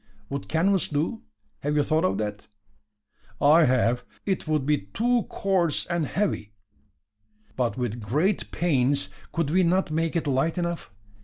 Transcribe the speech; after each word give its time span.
"Would 0.29 0.47
canvas 0.49 0.87
do? 0.87 1.21
Have 1.59 1.75
you 1.75 1.83
thought 1.83 2.05
of 2.05 2.17
that?" 2.17 2.47
"I 3.39 3.65
have. 3.65 4.03
It 4.25 4.47
would 4.47 4.65
be 4.65 4.79
too 4.87 5.27
coarse 5.29 5.85
and 5.85 6.07
heavy." 6.07 6.53
"But, 7.55 7.77
with 7.77 8.01
great 8.01 8.49
pains, 8.49 9.09
could 9.31 9.51
we 9.51 9.61
not 9.61 9.91
make 9.91 10.15
it 10.15 10.25
light 10.25 10.57
enough? 10.57 10.89